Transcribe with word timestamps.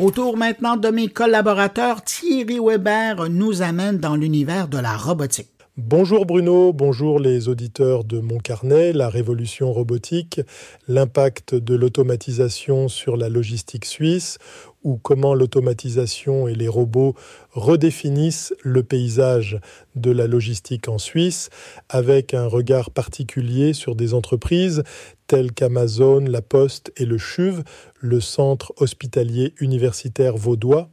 Autour 0.00 0.38
maintenant 0.38 0.78
de 0.78 0.88
mes 0.88 1.08
collaborateurs, 1.08 2.02
Thierry 2.02 2.58
Weber 2.58 3.28
nous 3.28 3.60
amène 3.60 3.98
dans 3.98 4.16
l'univers 4.16 4.66
de 4.66 4.78
la 4.78 4.96
robotique. 4.96 5.61
Bonjour 5.78 6.26
Bruno, 6.26 6.74
bonjour 6.74 7.18
les 7.18 7.48
auditeurs 7.48 8.04
de 8.04 8.20
mon 8.20 8.36
carnet, 8.36 8.92
la 8.92 9.08
révolution 9.08 9.72
robotique, 9.72 10.42
l'impact 10.86 11.54
de 11.54 11.74
l'automatisation 11.74 12.88
sur 12.88 13.16
la 13.16 13.30
logistique 13.30 13.86
suisse 13.86 14.36
ou 14.84 14.98
comment 14.98 15.32
l'automatisation 15.32 16.46
et 16.46 16.54
les 16.54 16.68
robots 16.68 17.14
redéfinissent 17.52 18.52
le 18.60 18.82
paysage 18.82 19.60
de 19.96 20.10
la 20.10 20.26
logistique 20.26 20.88
en 20.88 20.98
Suisse 20.98 21.48
avec 21.88 22.34
un 22.34 22.46
regard 22.46 22.90
particulier 22.90 23.72
sur 23.72 23.96
des 23.96 24.12
entreprises 24.12 24.82
telles 25.26 25.52
qu'Amazon, 25.52 26.20
La 26.20 26.42
Poste 26.42 26.92
et 26.98 27.06
le 27.06 27.16
CHUV, 27.16 27.62
le 27.98 28.20
centre 28.20 28.74
hospitalier 28.76 29.54
universitaire 29.58 30.36
vaudois. 30.36 30.90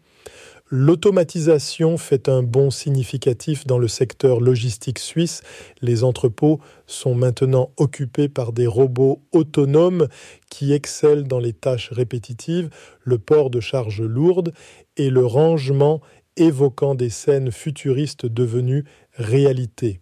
L'automatisation 0.71 1.97
fait 1.97 2.29
un 2.29 2.43
bond 2.43 2.69
significatif 2.69 3.65
dans 3.65 3.79
le 3.79 3.87
secteur 3.87 4.39
logistique 4.39 5.00
suisse. 5.00 5.41
Les 5.82 6.04
entrepôts 6.04 6.60
sont 6.86 7.15
maintenant 7.15 7.71
occupés 7.77 8.29
par 8.29 8.54
des 8.54 8.68
robots 8.68 9.24
autonomes 9.32 10.07
qui 10.51 10.71
excellent 10.71 11.25
dans 11.27 11.39
les 11.39 11.54
tâches 11.54 11.89
répétitives, 11.91 12.69
le 13.01 13.18
port 13.18 13.50
de 13.50 13.60
charges 13.60 14.04
lourdes 14.04 14.54
et 14.96 15.10
le 15.10 15.25
rangement 15.25 16.01
évoquant 16.37 16.93
des 16.93 17.10
scènes 17.10 17.51
futuristes 17.51 18.27
devenues 18.27 18.86
réalité. 19.15 20.01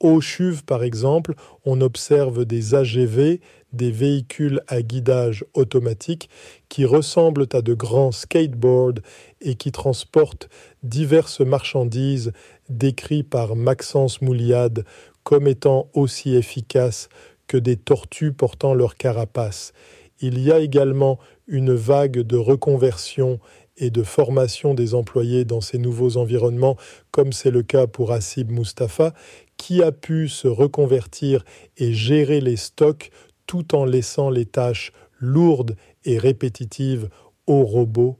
Au 0.00 0.20
CHUV, 0.20 0.62
par 0.62 0.84
exemple, 0.84 1.34
on 1.64 1.80
observe 1.80 2.44
des 2.44 2.76
AGV, 2.76 3.40
des 3.72 3.90
véhicules 3.90 4.60
à 4.68 4.80
guidage 4.80 5.44
automatique 5.54 6.30
qui 6.68 6.84
ressemblent 6.84 7.48
à 7.52 7.62
de 7.62 7.74
grands 7.74 8.12
skateboards 8.12 9.00
et 9.40 9.56
qui 9.56 9.72
transportent 9.72 10.48
diverses 10.84 11.40
marchandises 11.40 12.32
décrits 12.68 13.24
par 13.24 13.56
Maxence 13.56 14.22
Mouliade 14.22 14.84
comme 15.24 15.48
étant 15.48 15.90
aussi 15.94 16.34
efficaces 16.36 17.08
que 17.48 17.56
des 17.56 17.76
tortues 17.76 18.32
portant 18.32 18.74
leur 18.74 18.96
carapace. 18.96 19.72
Il 20.20 20.38
y 20.38 20.52
a 20.52 20.60
également 20.60 21.18
une 21.48 21.74
vague 21.74 22.20
de 22.20 22.36
reconversion 22.36 23.40
et 23.76 23.90
de 23.90 24.02
formation 24.02 24.74
des 24.74 24.94
employés 24.94 25.44
dans 25.44 25.60
ces 25.60 25.78
nouveaux 25.78 26.16
environnements, 26.16 26.76
comme 27.10 27.32
c'est 27.32 27.50
le 27.50 27.62
cas 27.62 27.86
pour 27.86 28.12
Assib 28.12 28.50
Mustafa, 28.50 29.14
qui 29.58 29.82
a 29.82 29.92
pu 29.92 30.28
se 30.28 30.48
reconvertir 30.48 31.44
et 31.76 31.92
gérer 31.92 32.40
les 32.40 32.56
stocks 32.56 33.10
tout 33.46 33.74
en 33.74 33.84
laissant 33.84 34.30
les 34.30 34.46
tâches 34.46 34.92
lourdes 35.18 35.76
et 36.04 36.16
répétitives 36.16 37.10
aux 37.46 37.64
robots. 37.64 38.18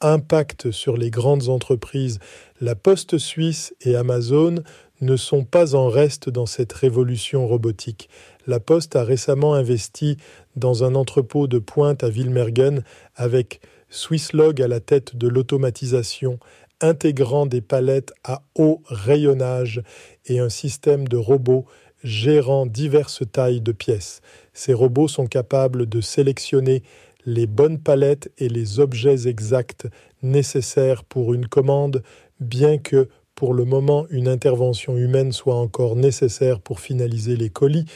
Impact 0.00 0.70
sur 0.70 0.96
les 0.96 1.10
grandes 1.10 1.48
entreprises, 1.48 2.18
la 2.60 2.74
Poste 2.74 3.18
suisse 3.18 3.74
et 3.80 3.94
Amazon 3.94 4.56
ne 5.00 5.16
sont 5.16 5.44
pas 5.44 5.74
en 5.74 5.88
reste 5.88 6.28
dans 6.28 6.46
cette 6.46 6.72
révolution 6.72 7.46
robotique. 7.46 8.08
La 8.46 8.60
Poste 8.60 8.96
a 8.96 9.04
récemment 9.04 9.54
investi 9.54 10.16
dans 10.56 10.84
un 10.84 10.94
entrepôt 10.94 11.46
de 11.46 11.58
pointe 11.58 12.04
à 12.04 12.08
Wilmergen 12.08 12.82
avec 13.14 13.60
Swisslog 13.88 14.60
à 14.60 14.68
la 14.68 14.80
tête 14.80 15.16
de 15.16 15.28
l'automatisation, 15.28 16.38
intégrant 16.84 17.46
des 17.46 17.62
palettes 17.62 18.12
à 18.24 18.42
haut 18.54 18.82
rayonnage 18.86 19.82
et 20.26 20.38
un 20.38 20.50
système 20.50 21.08
de 21.08 21.16
robots 21.16 21.64
gérant 22.02 22.66
diverses 22.66 23.22
tailles 23.32 23.62
de 23.62 23.72
pièces. 23.72 24.20
Ces 24.52 24.74
robots 24.74 25.08
sont 25.08 25.26
capables 25.26 25.86
de 25.86 26.02
sélectionner 26.02 26.82
les 27.24 27.46
bonnes 27.46 27.78
palettes 27.78 28.30
et 28.36 28.50
les 28.50 28.80
objets 28.80 29.26
exacts 29.26 29.86
nécessaires 30.22 31.04
pour 31.04 31.32
une 31.32 31.46
commande, 31.46 32.02
bien 32.38 32.76
que 32.76 33.08
pour 33.34 33.54
le 33.54 33.64
moment 33.64 34.06
une 34.10 34.28
intervention 34.28 34.98
humaine 34.98 35.32
soit 35.32 35.56
encore 35.56 35.96
nécessaire 35.96 36.60
pour 36.60 36.80
finaliser 36.80 37.36
les 37.36 37.48
colis. 37.48 37.86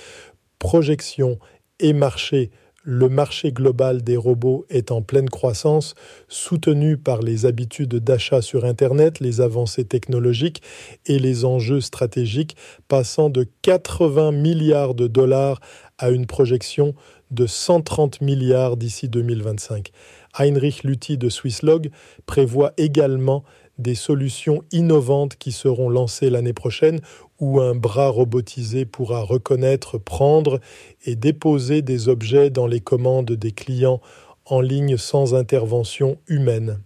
Projection 0.59 1.39
et 1.79 1.93
marché 1.93 2.51
le 2.91 3.11
marché 3.11 3.53
global 3.53 4.01
des 4.01 4.17
robots 4.17 4.65
est 4.71 4.93
en 4.93 5.03
pleine 5.03 5.29
croissance, 5.29 5.95
soutenu 6.27 6.97
par 6.97 7.21
les 7.21 7.45
habitudes 7.45 7.97
d'achat 7.97 8.41
sur 8.41 8.65
Internet, 8.65 9.21
les 9.21 9.43
avancées 9.43 9.85
technologiques 9.85 10.63
et 11.05 11.19
les 11.19 11.45
enjeux 11.45 11.83
stratégiques, 11.83 12.57
passant 12.89 13.29
de 13.29 13.47
80 13.61 14.33
milliards 14.33 14.95
de 14.95 15.07
dollars 15.07 15.61
à 15.99 16.09
une 16.09 16.25
projection 16.25 16.95
de 17.31 17.47
130 17.47 18.23
milliards 18.23 18.79
d'ici 18.79 19.11
2025. 19.11 19.91
Heinrich 20.39 20.83
Luthi 20.83 21.19
de 21.19 21.29
Swisslog 21.29 21.91
prévoit 22.25 22.73
également 22.79 23.45
des 23.79 23.95
solutions 23.95 24.63
innovantes 24.73 25.37
qui 25.37 25.53
seront 25.53 25.89
lancées 25.89 26.31
l'année 26.31 26.53
prochaine 26.53 27.01
où 27.41 27.61
un 27.61 27.75
bras 27.75 28.09
robotisé 28.09 28.85
pourra 28.85 29.23
reconnaître, 29.23 29.99
prendre 29.99 30.61
et 31.05 31.17
déposer 31.17 31.83
des 31.83 32.09
objets 32.09 32.51
dans 32.51 32.67
les 32.67 32.81
commandes 32.81 33.33
des 33.33 33.53
clients 33.53 34.01
en 34.45 34.61
ligne 34.61 34.97
sans 34.97 35.35
intervention 35.35 36.19
humaine. 36.27 36.81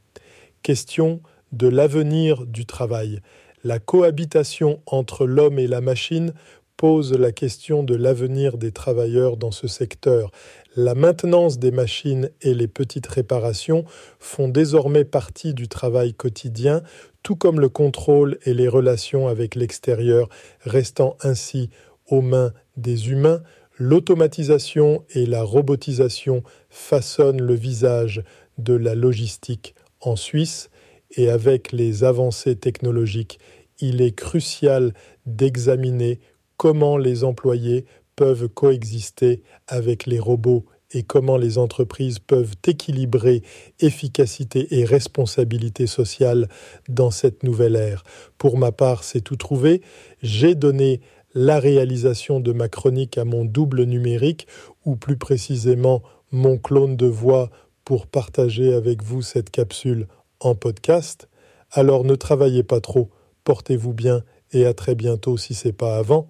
Question 0.62 1.20
de 1.52 1.68
l'avenir 1.68 2.46
du 2.46 2.66
travail. 2.66 3.20
La 3.64 3.78
cohabitation 3.78 4.80
entre 4.86 5.26
l'homme 5.26 5.58
et 5.58 5.68
la 5.68 5.80
machine 5.80 6.34
pose 6.76 7.12
la 7.12 7.32
question 7.32 7.82
de 7.82 7.94
l'avenir 7.94 8.58
des 8.58 8.72
travailleurs 8.72 9.36
dans 9.36 9.50
ce 9.50 9.68
secteur. 9.68 10.30
La 10.74 10.94
maintenance 10.94 11.58
des 11.58 11.70
machines 11.70 12.30
et 12.40 12.54
les 12.54 12.68
petites 12.68 13.06
réparations 13.06 13.84
font 14.18 14.48
désormais 14.48 15.04
partie 15.04 15.54
du 15.54 15.68
travail 15.68 16.14
quotidien, 16.14 16.82
tout 17.22 17.36
comme 17.36 17.60
le 17.60 17.68
contrôle 17.68 18.38
et 18.44 18.54
les 18.54 18.68
relations 18.68 19.28
avec 19.28 19.54
l'extérieur, 19.54 20.28
restant 20.60 21.16
ainsi 21.22 21.70
aux 22.06 22.22
mains 22.22 22.52
des 22.76 23.10
humains, 23.10 23.42
l'automatisation 23.78 25.04
et 25.10 25.26
la 25.26 25.42
robotisation 25.42 26.42
façonnent 26.68 27.42
le 27.42 27.54
visage 27.54 28.22
de 28.58 28.74
la 28.74 28.94
logistique 28.94 29.74
en 30.00 30.16
Suisse 30.16 30.68
et 31.12 31.30
avec 31.30 31.72
les 31.72 32.04
avancées 32.04 32.56
technologiques, 32.56 33.38
il 33.78 34.00
est 34.00 34.14
crucial 34.14 34.94
d'examiner 35.26 36.20
comment 36.62 36.96
les 36.96 37.24
employés 37.24 37.86
peuvent 38.14 38.46
coexister 38.46 39.42
avec 39.66 40.06
les 40.06 40.20
robots 40.20 40.64
et 40.92 41.02
comment 41.02 41.36
les 41.36 41.58
entreprises 41.58 42.20
peuvent 42.20 42.54
équilibrer 42.64 43.42
efficacité 43.80 44.78
et 44.78 44.84
responsabilité 44.84 45.88
sociale 45.88 46.46
dans 46.88 47.10
cette 47.10 47.42
nouvelle 47.42 47.74
ère. 47.74 48.04
Pour 48.38 48.58
ma 48.58 48.70
part, 48.70 49.02
c'est 49.02 49.22
tout 49.22 49.34
trouvé. 49.34 49.82
J'ai 50.22 50.54
donné 50.54 51.00
la 51.34 51.58
réalisation 51.58 52.38
de 52.38 52.52
ma 52.52 52.68
chronique 52.68 53.18
à 53.18 53.24
mon 53.24 53.44
double 53.44 53.82
numérique, 53.82 54.46
ou 54.84 54.94
plus 54.94 55.16
précisément 55.16 56.00
mon 56.30 56.58
clone 56.58 56.96
de 56.96 57.06
voix 57.06 57.50
pour 57.84 58.06
partager 58.06 58.72
avec 58.72 59.02
vous 59.02 59.20
cette 59.20 59.50
capsule 59.50 60.06
en 60.38 60.54
podcast. 60.54 61.28
Alors 61.72 62.04
ne 62.04 62.14
travaillez 62.14 62.62
pas 62.62 62.80
trop, 62.80 63.10
portez-vous 63.42 63.94
bien 63.94 64.22
et 64.52 64.64
à 64.64 64.74
très 64.74 64.94
bientôt 64.94 65.36
si 65.36 65.54
c'est 65.54 65.72
pas 65.72 65.96
avant. 65.96 66.28